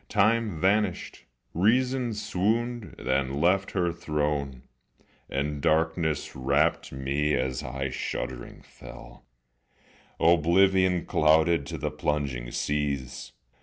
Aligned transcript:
Time 0.09 0.59
vanished, 0.59 1.25
reason 1.53 2.11
swooned, 2.15 2.95
then 2.97 3.39
left 3.39 3.73
her 3.73 3.93
throne, 3.93 4.63
And 5.29 5.61
darkness 5.61 6.35
wrapt 6.35 6.91
me 6.91 7.35
as 7.35 7.61
I 7.61 7.91
shuddering 7.91 8.63
fell, 8.63 9.27
Oblivion 10.19 11.05
clouded, 11.05 11.67
to 11.67 11.77
the 11.77 11.91
plunging 11.91 12.49
seas. 12.49 13.33